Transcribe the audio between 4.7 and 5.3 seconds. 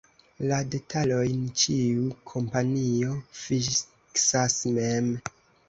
mem.